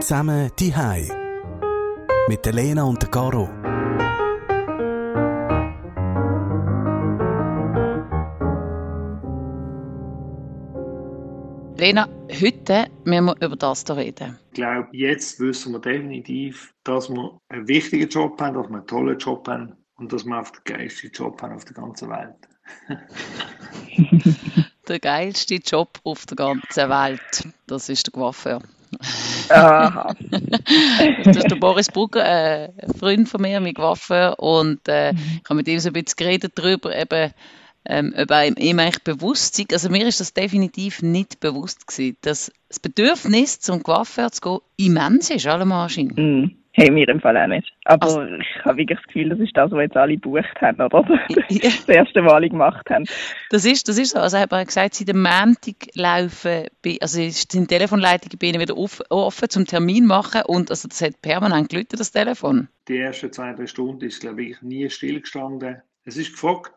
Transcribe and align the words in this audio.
Zusammen 0.00 0.50
die 0.58 0.74
Hai 0.74 1.08
mit 2.28 2.44
der 2.44 2.52
Lena 2.52 2.82
und 2.82 3.00
der 3.00 3.10
Caro. 3.10 3.48
Lena, 11.76 12.08
heute 12.30 12.86
müssen 13.04 13.26
wir 13.26 13.36
über 13.40 13.56
das 13.56 13.84
hier 13.86 13.96
reden. 13.96 14.38
Ich 14.50 14.54
glaube, 14.54 14.88
jetzt 14.92 15.40
wissen 15.40 15.72
wir 15.72 15.80
definitiv, 15.80 16.74
dass 16.84 17.08
wir 17.08 17.38
einen 17.48 17.68
wichtigen 17.68 18.08
Job 18.08 18.40
haben, 18.40 18.54
dass 18.54 18.68
wir 18.68 18.76
einen 18.76 18.86
tollen 18.86 19.18
Job 19.18 19.48
haben 19.48 19.76
und 19.96 20.12
dass 20.12 20.24
wir 20.24 20.38
auf 20.38 20.52
den 20.52 20.76
geilsten 20.76 21.10
Job 21.12 21.40
haben 21.40 21.54
auf 21.54 21.64
der 21.64 21.74
ganzen 21.74 22.10
Welt. 22.10 22.48
der 24.88 25.00
geilste 25.00 25.56
Job 25.56 26.00
auf 26.04 26.26
der 26.26 26.36
ganzen 26.36 26.88
Welt, 26.88 27.48
das 27.66 27.88
ist 27.88 28.06
der 28.06 28.12
Coiffeur. 28.12 28.60
Aha. 29.48 30.14
das 31.24 31.36
ist 31.36 31.50
der 31.50 31.56
Boris 31.56 31.88
Brugger, 31.88 32.24
äh, 32.24 32.70
ein 32.78 32.94
Freund 32.94 33.28
von 33.28 33.40
mir 33.40 33.60
mit 33.60 33.76
Coiffeur 33.76 34.38
und 34.38 34.80
äh, 34.88 35.12
mhm. 35.12 35.18
ich 35.42 35.44
habe 35.44 35.54
mit 35.54 35.68
ihm 35.68 35.78
so 35.78 35.90
ein 35.90 35.92
bisschen 35.92 36.16
geredet 36.16 36.52
darüber, 36.56 36.96
eben, 36.96 37.32
ähm, 37.86 38.14
ob 38.16 38.30
ihm 38.30 38.78
eigentlich 38.78 39.04
bewusst 39.04 39.58
ist. 39.58 39.72
Also 39.72 39.90
mir 39.90 40.06
ist 40.06 40.20
das 40.20 40.32
definitiv 40.32 41.02
nicht 41.02 41.40
bewusst 41.40 41.86
gewesen, 41.86 42.16
dass 42.22 42.52
das 42.68 42.80
Bedürfnis 42.80 43.60
zum 43.60 43.82
Coiffeur 43.82 44.30
zu 44.32 44.40
gehen 44.40 44.58
immens 44.76 45.30
ist, 45.30 45.46
alle 45.46 45.66
Maschinen. 45.66 46.14
Mm. 46.16 46.63
Hey, 46.76 46.90
mir 46.90 47.08
im 47.08 47.20
Fall 47.20 47.36
auch 47.36 47.46
nicht. 47.46 47.72
Aber 47.84 48.04
also, 48.04 48.24
ich 48.24 48.64
habe 48.64 48.78
wirklich 48.78 48.98
das 48.98 49.06
Gefühl, 49.06 49.28
das 49.28 49.38
ist 49.38 49.56
das, 49.56 49.70
was 49.70 49.80
jetzt 49.80 49.96
alle 49.96 50.14
gebucht 50.14 50.60
haben, 50.60 50.80
oder? 50.80 51.04
das 51.48 51.88
erste 51.88 52.20
Mal 52.20 52.48
gemacht 52.48 52.90
haben. 52.90 53.04
Das 53.50 53.64
ist, 53.64 53.88
das 53.88 53.96
ist 53.96 54.10
so. 54.10 54.18
Also, 54.18 54.38
ich 54.38 54.42
habe 54.42 54.64
gesagt, 54.64 54.94
seit 54.94 55.06
dem 55.06 55.22
Montag 55.22 55.76
laufen, 55.94 56.66
also 57.00 57.22
sind 57.30 57.68
Telefonleitungen 57.68 58.38
bei 58.40 58.48
Ihnen 58.48 58.60
wieder 58.60 58.76
offen 58.76 59.48
zum 59.48 59.66
Termin 59.66 60.04
machen 60.04 60.42
und 60.46 60.70
also 60.70 60.88
das 60.88 61.00
hat 61.00 61.22
permanent 61.22 61.68
gelötet, 61.68 62.00
das 62.00 62.10
Telefon. 62.10 62.66
Die 62.88 62.98
ersten 62.98 63.32
zwei, 63.32 63.52
drei 63.52 63.68
Stunden 63.68 64.04
ist, 64.04 64.20
glaube 64.20 64.42
ich, 64.42 64.60
nie 64.60 64.90
stillgestanden. 64.90 65.80
Es 66.02 66.16
ist 66.16 66.32
gefragt, 66.32 66.72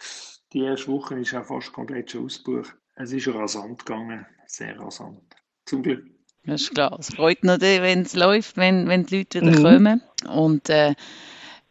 die 0.53 0.61
erste 0.61 0.91
Woche 0.91 1.15
ist 1.15 1.33
auch 1.33 1.45
fast 1.45 1.73
komplett 1.73 2.11
schon 2.11 2.25
ausgebucht. 2.25 2.75
Es 2.93 3.11
ist 3.11 3.27
rasant 3.29 3.83
gegangen, 3.83 4.27
sehr 4.45 4.79
rasant. 4.79 5.21
Zum 5.65 5.81
Glück. 5.81 6.05
Das 6.47 6.61
ist 6.61 6.73
klar. 6.73 6.97
Es 6.97 7.13
freut 7.13 7.43
natürlich, 7.43 7.81
wenn 7.81 8.01
es 8.01 8.15
läuft, 8.15 8.55
wenn, 8.55 8.87
wenn 8.87 9.05
die 9.05 9.17
Leute 9.17 9.41
wieder 9.41 9.59
mhm. 9.59 9.63
kommen. 9.63 10.01
Und 10.29 10.69
äh, 10.69 10.95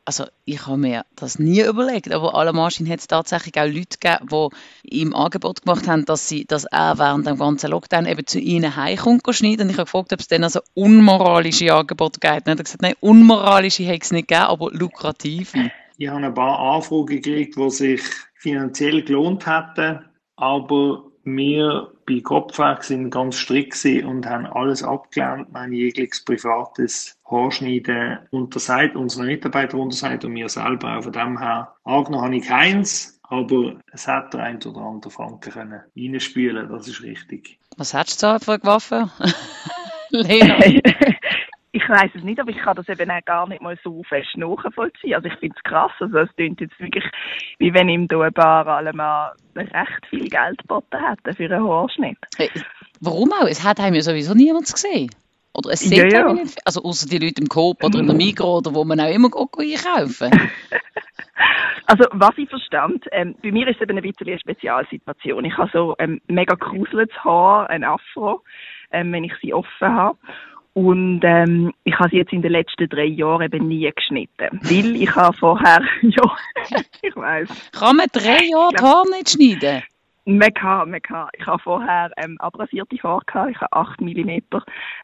also 0.05 0.25
ich 0.45 0.67
habe 0.67 0.77
mir 0.77 1.05
das 1.17 1.39
nie 1.39 1.63
überlegt, 1.63 2.13
aber 2.13 2.35
alle 2.35 2.53
Maschinen 2.53 2.91
hat 2.91 3.01
es 3.01 3.09
tatsächlich 3.09 3.57
auch 3.59 3.67
Leute 3.67 3.99
gegeben, 3.99 4.51
die 4.85 5.01
ihm 5.01 5.15
Angebot 5.15 5.63
gemacht 5.63 5.89
haben, 5.89 6.05
dass, 6.05 6.29
sie, 6.29 6.45
dass 6.45 6.65
er 6.65 6.99
während 6.99 7.27
dem 7.27 7.39
ganzen 7.39 7.71
Lockdown 7.71 8.07
eben 8.07 8.25
zu 8.27 8.39
ihnen 8.39 8.77
heimkommt 8.77 9.23
schneiden. 9.31 9.63
Und 9.63 9.71
ich 9.71 9.79
habe 9.79 9.87
gefragt, 9.87 10.13
ob 10.13 10.21
es 10.21 10.29
dann 10.29 10.45
also 10.45 10.61
unmoralische 10.75 11.75
Angebote 11.75 12.21
gibt. 12.21 12.47
Und 12.47 12.47
er 12.47 12.53
hat 12.53 12.65
gesagt, 12.65 12.83
nein, 12.83 12.95
unmoralische 13.01 13.83
hätte 13.83 14.05
es 14.05 14.13
nicht 14.13 14.29
gegeben, 14.29 14.47
aber 14.47 14.71
lukrative. 14.73 15.71
Ich 15.97 16.09
habe 16.09 16.25
ein 16.25 16.35
paar 16.35 16.59
Anfragen 16.77 17.07
gekriegt, 17.07 17.57
die 17.57 17.71
sich 17.71 18.03
finanziell 18.35 19.03
gelohnt 19.03 19.47
hätten, 19.47 20.05
aber 20.37 21.05
wir 21.27 21.93
bei 22.07 22.21
Kopfwerk 22.21 22.85
sind 22.85 23.11
ganz 23.11 23.37
strikt 23.37 23.85
und 24.05 24.27
haben 24.27 24.47
alles 24.47 24.83
abgelehnt. 24.83 25.49
Wir 25.53 25.61
haben 25.61 25.73
jegliches 25.73 26.25
privates 26.25 27.19
Haarschneiden 27.29 28.21
untersagt, 28.31 28.95
unsere 28.95 29.27
Mitarbeiter 29.27 29.77
untersagt 29.77 30.25
und 30.25 30.33
mir 30.33 30.49
selber 30.49 30.97
auch. 30.97 31.03
Von 31.03 31.13
dem 31.13 31.39
her, 31.39 31.75
angenommen 31.85 32.25
habe 32.25 32.37
ich 32.37 32.47
keins, 32.47 33.21
aber 33.25 33.75
es 33.93 34.07
hat 34.07 34.33
der 34.35 34.45
ein 34.45 34.63
oder 34.63 34.81
andere 34.81 35.11
Franken 35.11 35.51
können 35.51 35.81
reinspülen, 35.97 36.69
das 36.69 36.87
ist 36.87 37.03
richtig. 37.03 37.59
Was 37.77 37.93
hättest 37.93 38.23
du 38.23 38.39
für 38.39 38.53
eine 38.53 38.65
Waffe? 38.65 39.11
Lena? 40.11 40.59
ich 41.77 41.87
weiß 41.87 42.11
es 42.15 42.23
nicht, 42.23 42.41
aber 42.41 42.51
ich 42.51 42.57
kann 42.57 42.75
das 42.75 42.89
eben 42.89 43.11
auch 43.11 43.25
gar 43.27 43.47
nicht 43.47 43.61
mal 43.61 43.79
so 43.85 44.03
fest 44.05 44.35
nachvollziehen. 44.37 45.15
Also 45.15 45.29
ich 45.29 45.35
finde 45.35 45.57
es 45.57 45.63
krass, 45.63 45.93
also 46.01 46.19
es 46.19 46.35
klingt 46.35 46.59
jetzt 46.61 46.79
wirklich, 46.81 47.05
wie 47.59 47.75
wenn 47.75 47.91
ihm 47.91 48.09
da 48.09 48.21
ein 48.21 48.33
paar 48.33 48.67
allemal 48.67 49.33
recht 49.55 50.07
viel 50.09 50.29
Geld 50.29 50.59
geboten 50.59 50.97
hätten 50.97 51.37
für 51.37 51.45
einen 51.45 51.69
Haarschnitt. 51.69 52.17
Hey, 52.39 52.51
warum 53.01 53.31
auch? 53.33 53.47
Es 53.47 53.63
hat 53.63 53.79
einem 53.79 53.95
ja 53.95 54.01
sowieso 54.01 54.33
niemand 54.33 54.73
gesehen. 54.73 55.11
Oder 55.53 55.71
es 55.71 55.81
sieht 55.81 56.13
ja, 56.13 56.21
ja. 56.21 56.33
nicht, 56.33 56.59
also 56.65 56.83
außer 56.83 57.09
die 57.09 57.19
Leute 57.19 57.43
im 57.43 57.49
Coop 57.49 57.83
oder 57.85 57.99
in 57.99 58.07
der 58.07 58.17
Migros 58.17 58.61
oder 58.67 58.75
wo 58.75 58.85
man 58.85 59.01
auch 59.01 59.11
immer 59.11 59.31
einkaufen 59.37 60.31
Also, 61.89 62.05
was 62.13 62.37
ich 62.37 62.49
verstand, 62.49 63.05
ähm, 63.13 63.37
bei 63.43 63.53
mir 63.53 63.69
ist 63.69 63.77
es 63.77 63.83
eben 63.83 63.97
ein 63.97 64.03
bisschen 64.03 64.27
eine 64.27 64.41
Spezialsituation. 64.41 65.45
Ich 65.45 65.57
habe 65.57 65.71
so 65.73 65.95
ähm, 65.99 66.21
mega 66.27 66.55
gruseltes 66.55 67.17
Haar, 67.23 67.71
ein 67.71 67.85
Afro, 67.85 68.43
ähm, 68.91 69.13
wenn 69.13 69.25
ich 69.25 69.33
sie 69.41 69.55
offen 69.55 69.95
habe. 69.95 70.19
Und 70.77 71.23
ähm, 71.25 71.73
ich 71.85 71.99
habe 71.99 72.11
sie 72.11 72.19
jetzt 72.19 72.35
in 72.35 72.43
den 72.43 72.53
letzten 72.53 72.87
drei 72.91 73.07
Jahren 73.07 73.41
eben 73.41 73.67
nie 73.67 73.91
geschnitten. 73.91 74.61
Weil 74.61 74.95
ich 74.97 75.17
habe 75.17 75.35
vorher, 75.35 75.81
ja, 76.03 76.37
ich 77.01 77.17
weiß. 77.17 77.49
Kann 77.73 77.97
man 77.97 78.07
drei 78.13 78.45
Jahre 78.45 78.75
die 78.75 78.83
Haare 78.83 79.09
nicht 79.09 79.31
schneiden? 79.31 79.83
Man 80.27 80.53
kann, 80.53 80.91
man 80.91 81.01
kann. 81.01 81.31
Ich 81.33 81.47
habe 81.47 81.63
vorher 81.63 82.11
ähm, 82.19 82.37
abrasierte 82.41 82.95
Haare 83.03 83.23
gehabt. 83.25 83.53
Ich 83.53 83.61
habe 83.63 83.73
8 83.73 84.03
mm 84.03 84.39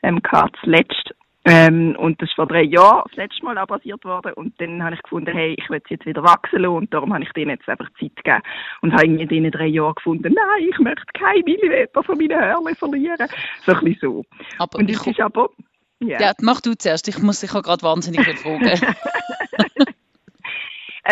ähm, 0.03 0.21
gehabt, 0.21 0.59
zuletzt. 0.63 1.15
Ähm, 1.45 1.97
und 1.99 2.23
das 2.23 2.29
ist 2.29 2.37
vor 2.37 2.47
drei 2.47 2.63
Jahren 2.63 3.03
das 3.09 3.17
letzte 3.17 3.45
Mal 3.45 3.59
abrasiert 3.59 4.05
worden. 4.05 4.33
Und 4.35 4.61
dann 4.61 4.83
habe 4.83 4.95
ich 4.95 5.03
gefunden, 5.03 5.33
hey, 5.33 5.57
ich 5.59 5.69
will 5.69 5.81
es 5.83 5.91
jetzt 5.91 6.07
wieder 6.07 6.23
wachsen 6.23 6.61
lassen. 6.61 6.77
Und 6.77 6.95
darum 6.95 7.13
habe 7.13 7.25
ich 7.25 7.33
denen 7.33 7.51
jetzt 7.51 7.69
einfach 7.69 7.89
Zeit 7.99 8.15
gegeben. 8.15 8.43
Und 8.81 8.93
habe 8.93 9.07
irgendwie 9.07 9.23
in 9.23 9.29
diesen 9.29 9.51
drei 9.51 9.67
Jahren 9.67 9.95
gefunden, 9.95 10.35
nein, 10.35 10.69
ich 10.71 10.79
möchte 10.79 11.05
kein 11.15 11.43
Millimeter 11.45 12.03
von 12.03 12.17
meinen 12.17 12.41
Haaren 12.41 12.75
verlieren. 12.77 13.29
So 13.67 13.73
ein 13.73 13.81
bisschen 13.85 14.01
so. 14.01 14.25
Aber 14.59 14.79
und 14.79 14.89
es 14.89 15.05
ist 15.05 15.21
aber, 15.21 15.51
ja. 15.99 16.21
ja, 16.21 16.33
mach 16.41 16.61
du 16.61 16.75
zuerst. 16.75 17.09
Ich 17.09 17.19
muss 17.19 17.41
dich 17.41 17.51
gerade 17.51 17.83
wahnsinnig 17.83 18.25
viel 18.25 18.37
fragen. 18.37 18.95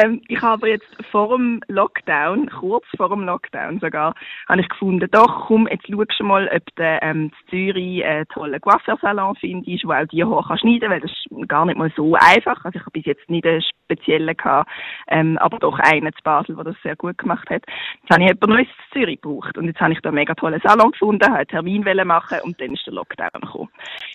Ähm, 0.00 0.22
ich 0.28 0.40
habe 0.40 0.68
jetzt 0.68 0.86
vor 1.10 1.36
dem 1.36 1.60
Lockdown, 1.68 2.48
kurz 2.48 2.84
vor 2.96 3.08
dem 3.08 3.24
Lockdown 3.24 3.80
sogar, 3.80 4.14
habe 4.48 4.60
ich 4.60 4.68
gefunden, 4.68 5.08
doch, 5.10 5.46
komm, 5.46 5.68
jetzt 5.68 5.86
schaust 5.86 6.18
du 6.18 6.24
mal, 6.24 6.50
ob 6.54 6.62
du 6.76 6.98
ähm, 7.02 7.30
in 7.30 7.32
Zürich 7.48 8.04
einen 8.04 8.26
tollen 8.28 8.60
Coiffeursalon 8.60 9.36
findest, 9.36 9.84
wo 9.84 9.92
auch 9.92 10.06
die 10.06 10.22
kann 10.22 10.58
schneiden 10.58 10.90
weil 10.90 11.00
das 11.00 11.10
ist 11.10 11.29
gar 11.46 11.66
nicht 11.66 11.78
mal 11.78 11.92
so 11.96 12.14
einfach. 12.14 12.64
Also 12.64 12.78
ich 12.78 12.80
habe 12.80 12.90
bis 12.92 13.06
jetzt 13.06 13.28
nicht 13.28 13.46
einen 13.46 13.62
speziellen 13.62 14.36
gehabt, 14.36 14.70
ähm, 15.08 15.38
aber 15.38 15.58
doch 15.58 15.78
einen 15.78 16.12
zu 16.12 16.22
Basel, 16.22 16.56
der 16.56 16.64
das 16.64 16.76
sehr 16.82 16.96
gut 16.96 17.18
gemacht 17.18 17.48
hat. 17.50 17.62
Jetzt 18.02 18.10
habe 18.10 18.22
ich 18.22 18.28
jemand 18.28 18.48
Neues 18.48 18.68
in 18.68 19.00
Zürich 19.00 19.20
gebraucht 19.20 19.58
und 19.58 19.66
jetzt 19.66 19.80
habe 19.80 19.92
ich 19.92 20.00
da 20.00 20.08
einen 20.08 20.16
mega 20.16 20.34
tollen 20.34 20.60
Salon 20.62 20.92
gefunden, 20.92 21.24
habe 21.26 21.38
einen 21.38 21.48
Termin 21.48 22.06
machen 22.06 22.38
und 22.42 22.60
dann 22.60 22.72
ist 22.72 22.86
der 22.86 22.94
Lockdown 22.94 23.40
gekommen. 23.40 23.68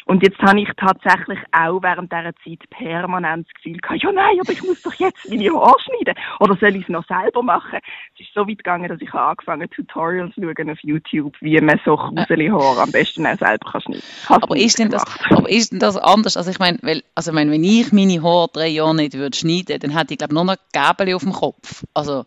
Und 0.06 0.24
jetzt 0.24 0.40
habe 0.40 0.60
ich 0.60 0.70
tatsächlich 0.78 1.40
auch 1.52 1.82
während 1.82 2.12
dieser 2.12 2.34
Zeit 2.44 2.70
permanent 2.70 3.48
das 3.48 3.54
Gefühl 3.56 3.78
gehabt, 3.78 4.04
ja 4.04 4.12
nein, 4.12 4.40
aber 4.40 4.52
ich 4.52 4.64
muss 4.64 4.82
doch 4.82 4.94
jetzt 4.94 5.30
meine 5.30 5.50
Haare 5.50 5.76
anschneiden? 5.76 6.16
Oder 6.40 6.56
soll 6.58 6.76
ich 6.76 6.84
es 6.84 6.90
noch 6.90 7.06
selber 7.08 7.42
machen? 7.44 7.80
Es 8.14 8.22
ist 8.22 8.34
so 8.34 8.42
weit 8.42 8.58
gegangen, 8.58 8.88
dass 8.88 9.02
ich 9.02 9.14
angefangen 9.14 9.64
habe, 9.64 9.70
Tutorials 9.70 10.34
zu 10.36 10.42
schauen 10.42 10.70
auf 10.70 10.80
YouTube, 10.82 11.36
wie 11.42 11.60
man 11.60 11.80
so 11.86 11.96
Kruseli-Haare 11.96 12.82
am 12.82 12.92
besten 12.92 13.26
auch 13.26 13.38
selber 13.38 13.72
kann 13.72 13.82
schneiden 13.82 14.04
kann. 14.28 14.44
Aber 14.44 14.56
ist, 14.56 14.80
denn 14.80 14.90
das, 14.90 15.04
aber 15.30 15.50
ist 15.50 15.72
denn 15.72 15.80
das 15.80 15.98
anders? 15.98 16.38
Also 16.38 16.52
ich 16.52 16.60
meine, 16.60 16.78
weil, 16.82 17.04
also 17.16 17.32
ich 17.32 17.36
meine, 17.36 17.52
wenn 17.52 17.64
ich 17.64 17.92
meine 17.94 18.22
Haare 18.22 18.50
drei 18.52 18.68
Jahre 18.68 18.96
nicht 18.96 19.14
würde 19.14 19.38
schneiden, 19.38 19.80
dann 19.80 19.98
hätte 19.98 20.14
ich 20.14 20.18
glaube 20.18 20.34
nur 20.34 20.44
noch 20.44 20.58
Gäbeli 20.74 21.14
auf 21.14 21.24
dem 21.24 21.32
Kopf. 21.32 21.84
Also 21.94 22.26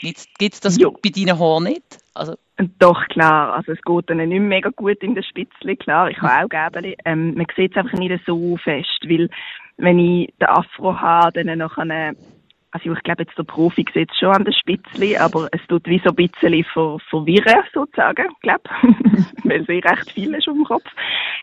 gibt 0.00 0.54
es 0.54 0.60
das 0.60 0.78
jo. 0.78 0.92
bei 1.02 1.10
deinen 1.10 1.38
Haaren 1.38 1.64
nicht? 1.64 1.98
Also, 2.14 2.34
doch, 2.78 3.06
klar. 3.08 3.54
Also 3.54 3.72
es 3.72 3.82
geht 3.82 4.08
dann 4.08 4.16
nicht 4.16 4.40
mega 4.40 4.70
gut 4.70 5.02
in 5.02 5.14
der 5.14 5.22
Spitzli, 5.22 5.76
klar. 5.76 6.10
Ich 6.10 6.20
habe 6.20 6.44
auch 6.44 6.48
Gäbeli. 6.48 6.96
Ähm, 7.04 7.34
man 7.34 7.46
sieht 7.54 7.72
es 7.72 7.76
einfach 7.76 7.98
nicht 7.98 8.18
so 8.26 8.56
fest, 8.56 9.00
weil 9.06 9.28
wenn 9.76 9.98
ich 9.98 10.32
den 10.40 10.48
Afro 10.48 10.98
habe, 10.98 11.44
dann 11.44 11.58
noch 11.58 11.76
eine 11.76 12.16
also 12.72 12.92
ich 12.92 13.02
glaube 13.02 13.24
jetzt 13.24 13.36
der 13.36 13.42
Profi 13.42 13.84
sieht 13.92 14.10
schon 14.14 14.34
an 14.34 14.44
der 14.44 14.52
Spitzli, 14.52 15.16
aber 15.16 15.48
es 15.52 15.60
tut 15.68 15.86
wie 15.86 16.00
so 16.04 16.10
ein 16.10 16.16
bisschen 16.16 16.64
ver, 16.72 16.98
verwirren 17.08 17.62
sozusagen, 17.74 18.28
glaube 18.42 18.62
weil 19.44 19.66
sie 19.66 19.78
recht 19.78 20.12
viel 20.12 20.34
ist 20.34 20.48
auf 20.48 20.54
dem 20.54 20.64
Kopf. 20.64 20.86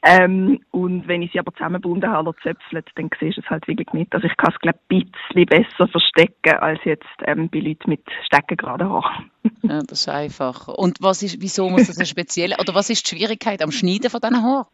Ähm, 0.03 0.61
und 0.71 1.07
wenn 1.07 1.21
ich 1.21 1.31
sie 1.31 1.39
aber 1.39 1.53
zusammengebunden 1.53 2.09
habe 2.09 2.29
oder 2.29 2.37
zöpfelt, 2.41 2.87
dann 2.95 3.09
siehst 3.19 3.37
du 3.37 3.41
es 3.41 3.49
halt 3.49 3.67
wirklich 3.67 3.91
nicht. 3.93 4.13
Also 4.13 4.27
ich 4.27 4.37
kann 4.37 4.53
es 4.53 4.59
glaube 4.59 4.79
ein 4.89 5.11
bisschen 5.11 5.45
besser 5.45 5.87
verstecken 5.87 6.59
als 6.59 6.79
jetzt 6.85 7.05
ähm, 7.25 7.49
bei 7.49 7.59
Leuten 7.59 7.89
mit 7.89 8.03
steckengeraden 8.25 8.89
Haaren. 8.89 9.31
ja, 9.63 9.81
das 9.81 10.01
ist 10.01 10.09
einfach. 10.09 10.67
Und 10.67 10.97
was 11.01 11.23
ist, 11.23 11.41
wieso 11.41 11.69
muss 11.69 11.87
das 11.87 11.99
ein 11.99 12.05
speziell, 12.05 12.53
oder 12.59 12.73
was 12.73 12.89
ist 12.89 13.09
die 13.09 13.15
Schwierigkeit 13.15 13.61
am 13.61 13.71
Schneiden 13.71 14.09
von 14.09 14.21
diesen 14.21 14.43
Haaren? 14.43 14.65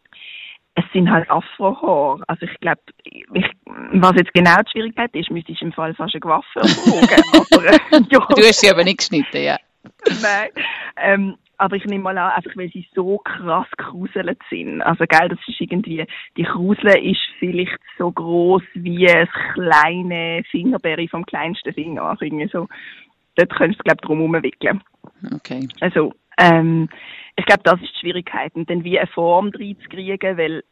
Es 0.76 0.84
sind 0.92 1.10
halt 1.10 1.30
Afrohaare. 1.30 2.24
Also 2.28 2.46
ich 2.46 2.60
glaube, 2.60 2.82
was 3.94 4.14
jetzt 4.16 4.34
genau 4.34 4.58
die 4.66 4.72
Schwierigkeit 4.72 5.14
ist, 5.14 5.30
müsste 5.30 5.52
ich 5.52 5.62
im 5.62 5.72
Fall 5.72 5.94
fast 5.94 6.16
eine 6.16 6.24
Waffe 6.24 6.60
fragen. 6.68 8.08
ja. 8.10 8.20
Du 8.20 8.42
hast 8.42 8.62
sie 8.62 8.70
aber 8.70 8.84
nicht 8.84 9.00
geschnitten, 9.00 9.44
ja. 9.44 9.58
Nein. 10.22 10.50
Ähm, 10.98 11.38
aber 11.58 11.76
ich 11.76 11.86
nehme 11.86 12.04
mal 12.04 12.18
an, 12.18 12.32
einfach 12.32 12.56
weil 12.56 12.70
sie 12.70 12.88
so 12.96 13.20
krass 13.20 13.68
geruselt 13.78 14.40
sind. 14.50 14.82
Also, 14.82 15.06
gell, 15.08 15.30
das 15.30 15.40
ist 15.48 15.62
irgendwie, 15.62 16.06
die 16.36 16.44
Krusel 16.44 16.98
ist 17.04 17.22
vielleicht 17.40 17.80
so 17.98 18.12
groß 18.12 18.64
wie 18.74 19.08
ein 19.08 19.30
kleine 19.54 20.44
Fingerberry 20.50 21.08
vom 21.08 21.26
kleinsten 21.26 21.74
Finger. 21.74 22.04
Also 22.04 22.26
irgendwie 22.26 22.50
so, 22.52 22.68
dort 23.36 23.56
könntest 23.56 23.80
du, 23.80 23.84
glaube 23.84 24.00
ich, 24.02 24.08
drum 24.08 24.18
herumwickeln. 24.20 24.82
Okay. 25.36 25.68
Also, 25.80 26.14
ähm, 26.38 26.90
ich 27.36 27.46
glaube, 27.46 27.64
das 27.64 27.82
ist 27.82 27.94
die 27.96 28.00
Schwierigkeit. 28.00 28.54
Und 28.56 28.70
dann 28.70 28.84
wie 28.84 29.00
eine 29.00 29.08
Form 29.08 29.50
reinzukriegen, 29.50 30.38
weil 30.38 30.64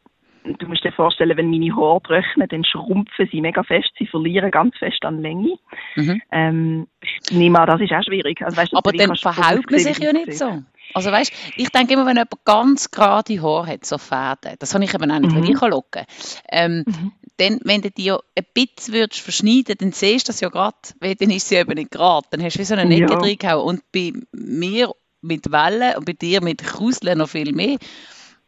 du 0.44 0.66
musst 0.66 0.84
dir 0.84 0.92
vorstellen, 0.92 1.36
wenn 1.36 1.50
meine 1.50 1.74
Haare 1.74 2.02
trocknen, 2.02 2.48
dann 2.48 2.64
schrumpfen 2.64 3.28
sie 3.30 3.40
mega 3.40 3.62
fest, 3.62 3.90
sie 3.98 4.06
verlieren 4.06 4.50
ganz 4.50 4.76
fest 4.78 5.04
an 5.04 5.20
Länge. 5.20 5.56
Mhm. 5.96 6.22
Ähm, 6.30 6.88
ich 7.00 7.32
nehme 7.32 7.60
an, 7.60 7.66
das 7.66 7.80
ist 7.80 7.92
auch 7.92 8.02
schwierig. 8.02 8.42
Also, 8.42 8.56
weißt, 8.56 8.74
Aber 8.74 8.92
dann 8.92 9.14
verhält 9.16 9.70
man 9.70 9.80
sich 9.80 9.98
ja 9.98 10.12
nicht 10.12 10.34
so. 10.34 10.62
Also 10.94 11.10
weißt, 11.10 11.32
ich 11.56 11.70
denke 11.70 11.94
immer, 11.94 12.04
wenn 12.06 12.16
jemand 12.16 12.44
ganz 12.44 12.90
gerade 12.90 13.40
Haare 13.40 13.66
hat, 13.66 13.86
so 13.86 13.98
Fäden, 13.98 14.56
das 14.58 14.74
habe 14.74 14.84
ich 14.84 14.92
eben 14.92 15.10
auch 15.10 15.18
nicht, 15.20 15.32
mhm. 15.32 15.36
wenn 15.36 15.44
ich 15.44 15.60
locken 15.60 16.04
ähm, 16.50 16.84
mhm. 16.86 17.12
dann, 17.38 17.60
wenn 17.64 17.80
du 17.80 17.90
die 17.90 18.04
ja 18.04 18.18
ein 18.36 18.44
bisschen 18.52 18.92
würdest 18.92 19.20
verschneiden 19.20 19.76
dann 19.78 19.92
siehst 19.92 20.28
du 20.28 20.32
das 20.32 20.40
ja 20.40 20.48
gerade, 20.50 20.76
weil 21.00 21.14
dann 21.14 21.30
ist 21.30 21.48
sie 21.48 21.56
eben 21.56 21.72
nicht 21.74 21.92
gerade, 21.92 22.26
dann 22.30 22.42
hast 22.42 22.56
du 22.56 22.60
wie 22.60 22.64
so 22.64 22.74
eine 22.74 22.84
Necke 22.84 23.12
ja. 23.12 23.18
drin 23.18 23.60
und 23.60 23.80
bei 23.92 24.12
mir 24.32 24.92
mit 25.22 25.50
Wellen 25.50 25.96
und 25.96 26.04
bei 26.04 26.12
dir 26.12 26.42
mit 26.42 26.62
Kruseln 26.62 27.18
noch 27.18 27.28
viel 27.28 27.52
mehr. 27.52 27.78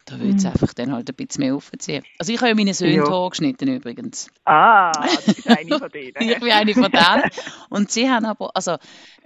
Da 0.07 0.21
würde 0.21 0.37
es 0.37 0.45
mhm. 0.45 0.51
einfach 0.51 0.75
dann 0.75 0.93
halt 0.93 1.09
ein 1.09 1.15
bisschen 1.15 1.45
mehr 1.45 1.55
aufziehen. 1.55 2.05
Also 2.19 2.31
ich 2.33 2.39
habe 2.39 2.51
ja 2.51 2.55
meine 2.55 2.75
Söhne 2.75 2.97
ja. 2.97 3.29
geschnitten 3.29 3.69
übrigens. 3.69 4.29
Ah, 4.45 4.93
du 4.93 5.33
bist 5.33 5.49
eine 5.49 5.79
von 5.79 5.91
denen. 5.91 6.13
ich 6.21 6.41
bin 6.41 6.53
eine 6.53 6.75
von 6.75 6.93
denen. 6.93 7.31
Und 7.71 7.91
sie 7.91 8.11
haben 8.11 8.27
aber, 8.27 8.55
also 8.55 8.77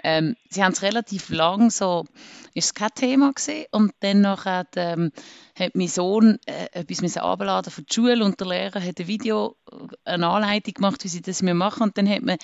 ähm, 0.04 0.36
sie 0.48 0.62
haben 0.62 0.72
es 0.72 0.82
relativ 0.82 1.30
lang 1.30 1.70
so, 1.70 2.04
ist 2.54 2.66
es 2.66 2.74
kein 2.74 2.90
Thema 2.94 3.32
gewesen. 3.32 3.64
Und 3.72 3.92
dann 4.00 4.24
hat, 4.24 4.68
ähm, 4.76 5.10
hat 5.58 5.74
mein 5.74 5.88
Sohn 5.88 6.38
äh, 6.46 6.66
etwas 6.72 7.16
abladen 7.16 7.72
für 7.72 7.82
die 7.82 7.92
Schule 7.92 8.24
und 8.24 8.38
der 8.40 8.46
Lehrer 8.46 8.82
hat 8.82 9.00
ein 9.00 9.06
Video, 9.06 9.56
äh, 10.04 10.12
eine 10.12 10.28
Anleitung 10.28 10.74
gemacht, 10.74 11.04
wie 11.04 11.08
sie 11.08 11.22
das 11.22 11.42
machen 11.42 11.82
und 11.82 11.98
dann 11.98 12.08
hat 12.08 12.22
man 12.22 12.38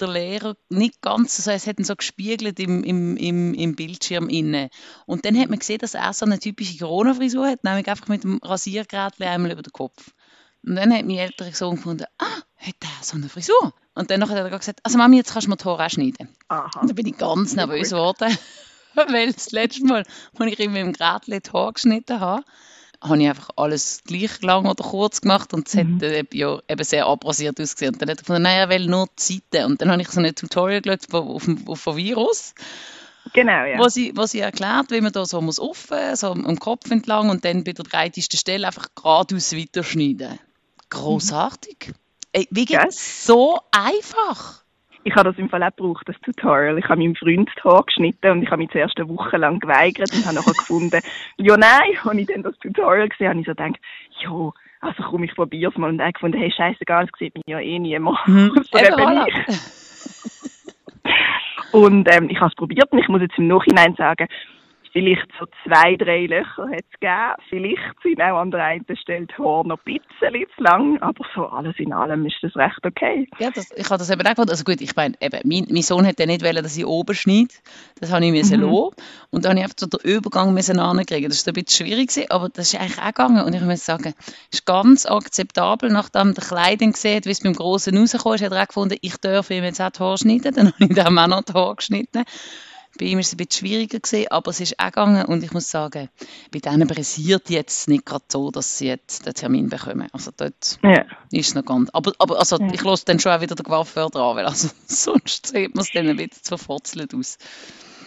der 0.00 0.08
Lehrer 0.08 0.56
nicht 0.68 1.02
ganz, 1.02 1.38
also 1.38 1.50
es 1.50 1.66
hat 1.66 1.78
ihn 1.78 1.84
so 1.84 1.94
gespiegelt 1.96 2.58
im, 2.58 2.82
im, 2.84 3.16
im, 3.16 3.54
im 3.54 3.76
Bildschirm 3.76 4.28
innen. 4.28 4.70
Und 5.06 5.24
dann 5.24 5.38
hat 5.38 5.50
man 5.50 5.58
gesehen, 5.58 5.78
dass 5.78 5.94
er 5.94 6.12
so 6.12 6.24
eine 6.24 6.38
typische 6.38 6.78
Corona-Frisur 6.78 7.46
hat, 7.48 7.64
nämlich 7.64 7.88
einfach 7.88 8.08
mit 8.08 8.24
dem 8.24 8.38
Rasiergerät 8.42 9.20
einmal 9.20 9.52
über 9.52 9.62
den 9.62 9.72
Kopf. 9.72 10.12
Und 10.64 10.76
dann 10.76 10.92
hat 10.92 11.06
mein 11.06 11.18
älterer 11.18 11.52
Sohn 11.52 11.76
gefunden, 11.76 12.04
ah, 12.18 12.40
hat 12.56 12.74
er 12.80 13.02
so 13.02 13.16
eine 13.16 13.28
Frisur? 13.28 13.74
Und 13.94 14.10
dann 14.10 14.28
hat 14.28 14.36
er 14.36 14.58
gesagt, 14.58 14.80
also 14.82 14.98
Mami, 14.98 15.16
jetzt 15.16 15.32
kannst 15.32 15.46
du 15.46 15.50
mir 15.50 15.56
die 15.56 15.64
Haare 15.64 15.90
schneiden. 15.90 16.28
Aha. 16.48 16.80
Und 16.80 16.88
dann 16.88 16.94
bin 16.94 17.06
ich 17.06 17.16
ganz 17.16 17.54
nervös 17.54 17.90
geworden, 17.90 18.36
weil 19.08 19.32
das 19.32 19.52
letzte 19.52 19.84
Mal, 19.84 20.04
als 20.38 20.52
ich 20.52 20.58
mit 20.58 20.76
dem 20.76 20.92
Gerät 20.92 21.26
die 21.26 21.50
Haare 21.52 21.72
geschnitten 21.72 22.20
habe, 22.20 22.44
habe 23.02 23.22
ich 23.22 23.28
einfach 23.28 23.50
alles 23.56 24.02
gleich 24.04 24.42
lang 24.42 24.66
oder 24.66 24.84
kurz 24.84 25.22
gemacht 25.22 25.54
und 25.54 25.68
es 25.68 25.74
mhm. 25.74 25.96
hat 25.96 26.02
äh, 26.02 26.24
ja, 26.32 26.58
eben 26.68 26.84
sehr 26.84 27.06
abrasiert 27.06 27.58
ausgesehen. 27.60 27.94
Und 27.94 28.02
dann 28.02 28.10
hat 28.10 28.18
er 28.18 28.20
gefunden, 28.20 28.42
nein, 28.42 28.58
er 28.58 28.68
will 28.68 28.86
nur 28.86 29.06
die 29.18 29.40
Seite. 29.50 29.66
Und 29.66 29.80
dann 29.80 29.90
habe 29.90 30.02
ich 30.02 30.08
so 30.08 30.20
ein 30.20 30.34
Tutorial 30.34 30.82
geschaut 30.82 31.14
auf, 31.14 31.48
auf 31.66 31.88
ein 31.88 31.96
Virus. 31.96 32.54
Genau, 33.32 33.64
ja. 33.64 33.78
Wo 33.78 33.88
sie, 33.88 34.12
wo 34.16 34.26
sie 34.26 34.40
erklärt, 34.40 34.90
wie 34.90 35.00
man 35.00 35.12
da 35.12 35.24
so 35.24 35.40
muss 35.40 35.60
offen, 35.60 36.16
so 36.16 36.32
am 36.32 36.58
Kopf 36.58 36.90
entlang 36.90 37.30
und 37.30 37.44
dann 37.44 37.64
bei 37.64 37.72
der 37.72 37.84
breitesten 37.84 38.38
Stelle 38.38 38.66
einfach 38.66 38.88
geradeaus 38.94 39.54
weiterschneiden. 39.54 40.38
Großartig. 40.90 41.88
Mhm. 41.88 41.94
Ey, 42.32 42.48
wie 42.50 42.64
geht 42.64 42.82
yes. 42.84 43.26
so 43.26 43.60
einfach? 43.72 44.59
Ich 45.02 45.14
habe 45.14 45.30
das 45.30 45.38
im 45.38 45.48
Fall 45.48 45.62
auch 45.62 45.74
gebraucht, 45.74 46.06
das 46.08 46.20
Tutorial. 46.20 46.78
Ich 46.78 46.84
habe 46.84 47.00
meinem 47.00 47.14
Freund 47.14 47.50
die 47.56 47.62
Haare 47.62 47.84
geschnitten 47.84 48.30
und 48.32 48.42
ich 48.42 48.50
habe 48.50 48.58
mich 48.58 48.70
zuerst 48.70 48.98
eine 48.98 49.08
Woche 49.08 49.38
lang 49.38 49.58
geweigert 49.58 50.12
und 50.12 50.26
habe 50.26 50.34
nachher 50.36 50.52
gefunden, 50.52 51.00
ja 51.38 51.56
nein, 51.56 51.96
als 52.04 52.18
ich 52.18 52.26
dann 52.26 52.42
das 52.42 52.58
Tutorial 52.58 53.08
gesehen 53.08 53.28
habe, 53.28 53.40
ich 53.40 53.46
so 53.46 53.52
gedacht, 53.52 53.80
ja, 54.20 54.50
also 54.80 55.02
komm, 55.02 55.24
ich 55.24 55.34
probiere 55.34 55.70
es 55.70 55.78
mal. 55.78 55.90
Und 55.90 56.00
er 56.00 56.12
gefunden, 56.12 56.38
hey, 56.38 56.52
scheißegal, 56.52 57.04
es 57.04 57.18
sieht 57.18 57.34
mich 57.34 57.44
ja 57.46 57.60
eh 57.60 57.78
niemand. 57.78 58.18
Mhm. 58.26 58.52
Eben, 58.74 59.26
und 61.72 62.14
ähm, 62.14 62.28
ich 62.28 62.38
habe 62.38 62.50
es 62.50 62.54
probiert 62.56 62.90
und 62.92 62.98
ich 62.98 63.08
muss 63.08 63.22
jetzt 63.22 63.38
im 63.38 63.48
Nachhinein 63.48 63.94
sagen, 63.96 64.28
vielleicht 64.92 65.26
so 65.38 65.46
zwei, 65.64 65.96
drei 65.96 66.26
Löcher 66.26 66.68
hat 66.68 66.84
es 66.90 67.00
gegeben. 67.00 67.34
Vielleicht 67.48 68.02
sind 68.02 68.20
auch 68.20 68.40
an 68.40 68.50
der 68.50 68.64
einen 68.64 68.96
Stelle 68.96 69.26
die 69.26 69.42
Haare 69.42 69.68
noch 69.68 69.78
ein 69.86 70.00
bisschen 70.20 70.46
zu 70.56 70.62
lang, 70.62 71.00
aber 71.00 71.24
so 71.34 71.46
alles 71.46 71.74
in 71.78 71.92
allem 71.92 72.26
ist 72.26 72.36
das 72.42 72.56
recht 72.56 72.84
okay. 72.84 73.28
Ja, 73.38 73.50
das, 73.50 73.70
ich 73.76 73.88
habe 73.88 73.98
das 73.98 74.10
eben 74.10 74.20
auch 74.22 74.30
gedacht. 74.30 74.50
Also 74.50 74.64
gut, 74.64 74.80
ich 74.80 74.96
meine, 74.96 75.14
eben, 75.20 75.40
mein, 75.44 75.66
mein 75.70 75.82
Sohn 75.82 76.04
hätte 76.04 76.26
nicht 76.26 76.44
wollen, 76.44 76.62
dass 76.62 76.76
ich 76.76 76.86
oben 76.86 77.14
schneide. 77.14 77.54
Das 78.00 78.12
habe 78.12 78.24
ich 78.24 78.32
müssen 78.32 78.60
mhm. 78.60 78.72
lassen. 78.72 78.96
Und 79.30 79.44
dann 79.44 79.50
habe 79.50 79.60
ich 79.60 79.64
einfach 79.64 79.76
so 79.78 79.86
den 79.86 80.00
Übergang 80.00 80.54
müssen 80.54 80.78
ankriegen. 80.80 81.28
Das 81.28 81.46
war 81.46 81.52
ein 81.52 81.62
bisschen 81.62 81.86
schwierig, 81.86 82.08
gewesen, 82.08 82.30
aber 82.30 82.48
das 82.48 82.72
ist 82.72 82.80
eigentlich 82.80 82.98
auch 82.98 83.06
gegangen. 83.06 83.44
Und 83.44 83.54
ich 83.54 83.62
muss 83.62 83.84
sagen, 83.84 84.14
es 84.50 84.60
ist 84.60 84.66
ganz 84.66 85.06
akzeptabel. 85.06 85.90
Nachdem 85.90 86.34
der 86.34 86.44
Kleidung 86.44 86.94
sieht, 86.94 87.26
wie 87.26 87.30
es 87.30 87.40
beim 87.40 87.54
Großen 87.54 87.96
rausgekommen 87.96 88.36
ist, 88.36 88.44
hat 88.44 88.52
er 88.52 88.62
auch 88.62 88.68
gefunden, 88.68 88.98
ich 89.00 89.16
darf 89.18 89.50
ihm 89.50 89.64
jetzt 89.64 89.80
auch 89.80 89.90
die 89.90 90.00
Haare 90.00 90.18
schneiden. 90.18 90.54
Dann 90.54 90.66
habe 90.72 90.84
ich 90.84 90.94
dem 90.94 91.18
auch 91.18 91.26
noch 91.26 91.42
die 91.42 91.52
Haare 91.52 91.76
geschnitten. 91.76 92.24
Bei 93.00 93.06
ihm 93.06 93.14
war 93.14 93.20
es 93.20 93.32
ein 93.32 93.38
bisschen 93.38 93.66
schwieriger, 93.66 93.98
gewesen, 93.98 94.26
aber 94.30 94.50
es 94.50 94.60
ist 94.60 94.78
auch 94.78 94.84
gegangen 94.84 95.24
und 95.24 95.42
ich 95.42 95.52
muss 95.52 95.70
sagen, 95.70 96.10
bei 96.52 96.58
denen 96.58 96.86
pressiert 96.86 97.48
jetzt 97.48 97.88
nicht 97.88 98.04
gerade 98.04 98.24
so, 98.28 98.50
dass 98.50 98.76
sie 98.76 98.88
jetzt 98.88 99.24
den 99.24 99.32
Termin 99.32 99.70
bekommen. 99.70 100.08
Also 100.12 100.30
dort 100.36 100.78
ja. 100.82 101.06
ist 101.32 101.48
es 101.48 101.54
noch 101.54 101.64
ganz... 101.64 101.88
Aber, 101.94 102.12
aber 102.18 102.38
also, 102.38 102.58
ja. 102.58 102.68
ich 102.74 102.82
lasse 102.82 103.06
dann 103.06 103.18
schon 103.18 103.32
auch 103.32 103.40
wieder 103.40 103.54
den 103.54 103.64
Coiffeur 103.64 104.10
dran, 104.10 104.36
weil 104.36 104.44
also, 104.44 104.68
sonst 104.86 105.46
sieht 105.46 105.74
man 105.74 105.82
es 105.82 105.92
dann 105.92 106.08
ein 106.08 106.16
bisschen 106.18 106.42
zu 106.42 106.58
verfotzelt 106.58 107.14
aus. 107.14 107.38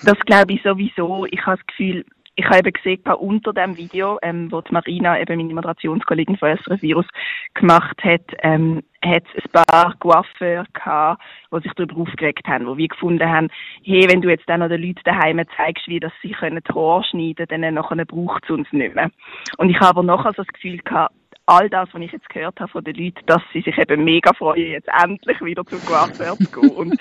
Das 0.04 0.20
glaube 0.28 0.54
ich 0.54 0.62
sowieso. 0.64 1.26
Ich 1.26 1.44
habe 1.44 1.58
das 1.58 1.66
Gefühl, 1.66 2.06
ich 2.36 2.46
habe 2.46 2.60
eben 2.60 2.74
gesehen, 2.74 3.02
unter 3.20 3.54
dem 3.54 3.78
Video, 3.78 4.18
ähm, 4.22 4.52
wo 4.52 4.62
die 4.62 4.74
Marina, 4.74 5.20
eben 5.20 5.38
meine 5.38 5.54
Moderationskollegin 5.54 6.38
von 6.38 6.58
SRF 6.58 6.82
Virus, 6.82 7.06
gemacht 7.54 8.04
hat, 8.04 8.22
ähm, 8.40 8.82
hat 9.04 9.24
es 9.36 9.44
ein 9.44 9.64
paar 9.64 9.96
Coiffeurs 10.00 10.68
gehabt, 10.74 11.22
die 11.52 11.60
sich 11.62 11.74
darüber 11.74 12.02
aufgeregt 12.02 12.48
haben, 12.48 12.66
die 12.66 12.78
wir 12.78 12.88
gefunden 12.88 13.30
haben, 13.30 13.50
hey, 13.84 14.08
wenn 14.10 14.22
du 14.22 14.30
jetzt 14.30 14.48
dann 14.50 14.62
noch 14.62 14.70
den 14.70 14.82
Leuten 14.82 15.02
daheim 15.04 15.42
zeigst, 15.58 15.88
wie 15.88 16.00
dass 16.00 16.14
sie 16.22 16.32
können 16.32 16.64
die 16.68 16.74
Haare 16.74 17.04
schneiden 17.04 17.48
können, 17.48 17.62
dann 17.62 17.74
nachher 17.76 18.06
braucht 18.06 18.44
es 18.46 18.50
uns 18.50 18.72
nicht 18.72 18.96
mehr. 18.96 19.12
Und 19.58 19.70
ich 19.70 19.80
habe 19.80 19.90
aber 19.90 20.04
nachher 20.04 20.34
so 20.34 20.44
das 20.44 20.54
Gefühl 20.54 20.80
gehabt, 20.80 21.14
all 21.46 21.70
das, 21.70 21.90
was 21.92 22.02
ich 22.02 22.12
jetzt 22.12 22.30
gehört 22.30 22.60
habe 22.60 22.72
von 22.72 22.84
den 22.84 22.96
Leuten, 22.96 23.26
dass 23.26 23.42
sie 23.52 23.62
sich 23.62 23.78
eben 23.78 24.04
mega 24.04 24.34
freuen, 24.34 24.72
jetzt 24.72 24.90
endlich 25.04 25.42
wieder 25.42 25.66
zum 25.66 25.80
Coiffeur 25.86 26.38
zu 26.38 26.62
gehen. 26.62 26.72
Und 26.72 27.00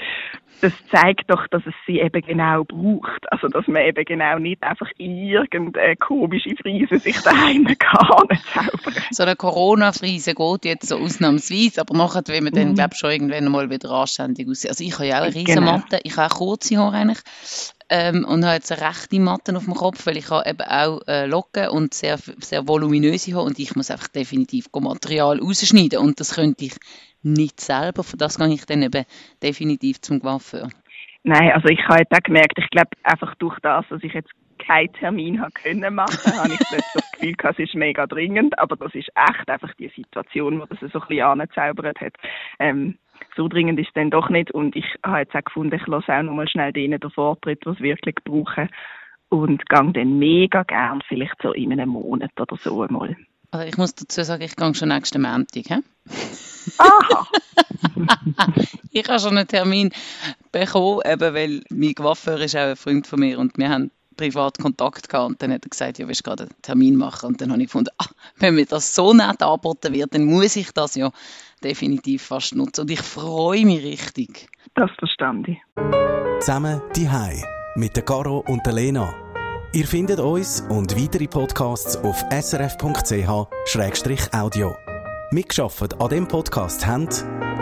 das 0.60 0.72
zeigt 0.90 1.28
doch, 1.28 1.46
dass 1.48 1.62
es 1.66 1.74
sie 1.86 2.00
eben 2.00 2.22
genau 2.22 2.64
braucht. 2.64 3.30
Also, 3.32 3.48
dass 3.48 3.66
man 3.66 3.82
eben 3.82 4.04
genau 4.04 4.38
nicht 4.38 4.62
einfach 4.62 4.88
irgendeine 4.96 5.96
komische 5.96 6.54
Frise 6.56 6.98
sich 6.98 7.20
daheim 7.20 7.64
kann 7.78 8.02
zaubern. 8.06 8.38
So 9.10 9.22
eine 9.22 9.36
Corona-Frise 9.36 10.34
geht 10.34 10.64
jetzt 10.64 10.88
so 10.88 10.98
ausnahmsweise, 10.98 11.80
aber 11.80 11.96
nachher 11.96 12.22
will 12.26 12.40
man 12.42 12.52
dann, 12.52 12.70
mhm. 12.70 12.74
glaube 12.74 12.90
ich, 12.92 12.98
schon 12.98 13.10
irgendwann 13.10 13.50
mal 13.50 13.70
wieder 13.70 13.90
anständig 13.90 14.48
aussehen. 14.48 14.70
Also, 14.70 14.84
ich 14.84 14.94
habe 14.94 15.06
ja 15.06 15.18
auch 15.18 15.24
eine 15.24 15.34
riesen 15.34 15.46
genau. 15.46 15.72
Matte, 15.72 16.00
ich 16.02 16.16
habe 16.16 16.32
auch 16.32 16.38
kurze 16.38 16.78
Haare 16.78 16.96
eigentlich. 16.96 17.20
Ähm, 17.88 18.24
und 18.24 18.44
habe 18.44 18.54
jetzt 18.54 18.72
eine 18.72 18.88
rechte 18.88 19.20
Matte 19.20 19.54
auf 19.54 19.64
dem 19.64 19.74
Kopf, 19.74 20.06
weil 20.06 20.16
ich 20.16 20.30
habe 20.30 20.48
eben 20.48 20.62
auch 20.62 21.00
äh, 21.06 21.26
Locken 21.26 21.68
und 21.68 21.92
sehr, 21.92 22.18
sehr 22.38 22.66
voluminöse 22.66 23.34
Haare 23.34 23.44
und 23.44 23.58
ich 23.58 23.76
muss 23.76 23.90
einfach 23.90 24.08
definitiv 24.08 24.68
Material 24.72 25.40
rausschneiden 25.40 25.98
und 25.98 26.18
das 26.18 26.34
könnte 26.34 26.64
ich 26.64 26.74
nicht 27.22 27.60
selber. 27.60 28.04
Für 28.04 28.16
das 28.16 28.38
gehe 28.38 28.52
ich 28.52 28.66
dann 28.66 28.82
eben 28.82 29.04
definitiv 29.42 30.00
zum 30.00 30.20
Coiffeur. 30.20 30.68
Nein, 31.24 31.52
also 31.52 31.68
ich 31.68 31.80
habe 31.86 32.00
jetzt 32.00 32.12
auch 32.12 32.22
gemerkt, 32.22 32.58
ich 32.58 32.68
glaube 32.70 32.90
einfach 33.04 33.34
durch 33.36 33.58
das, 33.60 33.84
dass 33.88 34.02
ich 34.02 34.12
jetzt 34.12 34.30
keinen 34.58 34.92
Termin 34.92 35.40
habe 35.40 35.52
können 35.52 35.94
machen, 35.94 36.32
habe 36.36 36.52
ich 36.52 36.58
das 36.58 37.12
Gefühl 37.12 37.34
gehabt, 37.34 37.58
es 37.58 37.68
ist 37.68 37.74
mega 37.74 38.06
dringend, 38.06 38.58
aber 38.58 38.76
das 38.76 38.94
ist 38.94 39.08
echt 39.14 39.48
einfach 39.48 39.72
die 39.74 39.90
Situation, 39.94 40.60
wo 40.60 40.66
das 40.66 40.78
so 40.80 40.86
ein 40.86 41.06
bisschen 41.08 41.24
angezaubert 41.24 42.00
hat. 42.00 42.14
Ähm, 42.58 42.98
so 43.36 43.48
dringend 43.48 43.78
ist 43.78 43.88
es 43.88 43.94
dann 43.94 44.10
doch 44.10 44.28
nicht 44.30 44.50
und 44.50 44.74
ich 44.74 44.84
habe 45.04 45.20
jetzt 45.20 45.34
auch 45.34 45.44
gefunden, 45.44 45.76
ich 45.76 45.86
lasse 45.86 46.12
auch 46.12 46.22
nochmal 46.22 46.48
schnell 46.48 46.72
denen 46.72 47.00
den 47.00 47.10
Vortritt, 47.10 47.64
was 47.64 47.78
wirklich 47.80 48.16
brauchen 48.24 48.68
und 49.28 49.68
gehe 49.68 49.92
dann 49.92 50.18
mega 50.18 50.62
gern, 50.64 51.02
vielleicht 51.06 51.40
so 51.42 51.52
in 51.52 51.72
einem 51.72 51.90
Monat 51.90 52.32
oder 52.38 52.56
so 52.56 52.82
einmal. 52.82 53.16
Also 53.50 53.66
ich 53.66 53.76
muss 53.76 53.94
dazu 53.94 54.22
sagen, 54.22 54.42
ich 54.42 54.56
gehe 54.56 54.74
schon 54.74 54.88
nächsten 54.88 55.22
Montag. 55.22 55.64
He? 55.66 55.82
Aha! 56.78 57.26
ich 58.92 59.08
habe 59.08 59.20
schon 59.20 59.36
einen 59.36 59.48
Termin 59.48 59.90
bekommen, 60.50 61.00
eben 61.04 61.34
weil 61.34 61.62
mein 61.70 61.94
Coiffeur 61.94 62.40
ist 62.40 62.56
auch 62.56 62.60
ein 62.60 62.76
Freund 62.76 63.06
von 63.06 63.20
mir 63.20 63.38
und 63.38 63.56
wir 63.58 63.68
haben 63.68 63.90
privat 64.16 64.58
Kontakt 64.58 65.08
gehabt 65.08 65.30
und 65.30 65.42
dann 65.42 65.52
hat 65.52 65.64
er 65.64 65.70
gesagt, 65.70 65.98
ja, 65.98 66.06
willst 66.06 66.20
du 66.20 66.24
gerade 66.24 66.44
einen 66.44 66.62
Termin 66.62 66.96
machen? 66.96 67.28
Und 67.28 67.40
dann 67.40 67.50
habe 67.50 67.62
ich 67.62 67.68
gefunden, 67.68 67.90
ah, 67.98 68.06
wenn 68.36 68.54
mir 68.54 68.66
das 68.66 68.94
so 68.94 69.12
nett 69.14 69.42
angeboten 69.42 69.92
wird, 69.92 70.14
dann 70.14 70.24
muss 70.24 70.56
ich 70.56 70.72
das 70.72 70.94
ja 70.94 71.10
definitiv 71.64 72.22
fast 72.22 72.54
nutzen 72.54 72.82
und 72.82 72.90
ich 72.90 73.00
freue 73.00 73.64
mich 73.64 73.82
richtig. 73.82 74.48
Das 74.74 74.90
verstand 74.98 75.48
ich. 75.48 75.58
Zusammen 76.40 76.82
die 76.96 77.08
Hai 77.08 77.42
mit 77.76 77.96
der 77.96 78.04
Caro 78.04 78.44
und 78.46 78.66
der 78.66 78.74
Lena. 78.74 79.14
Ihr 79.72 79.86
findet 79.86 80.20
uns 80.20 80.60
und 80.68 80.94
weitere 81.00 81.26
Podcasts 81.26 81.96
auf 81.96 82.22
srf.ch-audio. 82.30 83.36
Mitgeschafft 85.32 85.98
an 85.98 86.08
dem 86.10 86.28
Podcast 86.28 86.86
haben 86.86 87.08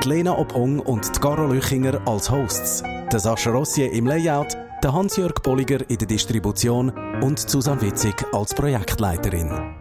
die 0.03 0.09
Lena 0.09 0.37
Opong 0.37 0.81
und 0.81 1.15
die 1.15 1.21
Caro 1.21 1.47
Lüchinger 1.47 2.01
als 2.05 2.29
Hosts, 2.29 2.83
der 3.13 3.21
Sascha 3.21 3.51
Rossier 3.51 3.93
im 3.93 4.07
Layout, 4.07 4.57
der 4.83 4.93
Hans-Jörg 4.93 5.35
Bolliger 5.41 5.89
in 5.89 5.99
der 5.99 6.09
Distribution 6.09 6.91
und 7.23 7.39
Susanne 7.39 7.81
Witzig 7.83 8.15
als 8.33 8.55
Projektleiterin. 8.55 9.80